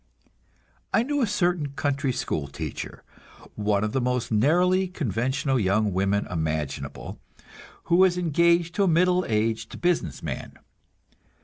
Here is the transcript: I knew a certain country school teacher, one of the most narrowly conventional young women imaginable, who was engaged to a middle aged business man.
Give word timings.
I 0.91 1.03
knew 1.03 1.21
a 1.21 1.27
certain 1.27 1.73
country 1.73 2.11
school 2.11 2.47
teacher, 2.47 3.03
one 3.53 3.83
of 3.83 3.91
the 3.91 4.01
most 4.01 4.31
narrowly 4.31 4.87
conventional 4.87 5.59
young 5.59 5.93
women 5.93 6.25
imaginable, 6.25 7.19
who 7.83 7.97
was 7.97 8.17
engaged 8.17 8.73
to 8.73 8.83
a 8.83 8.87
middle 8.87 9.23
aged 9.29 9.79
business 9.79 10.23
man. 10.23 10.53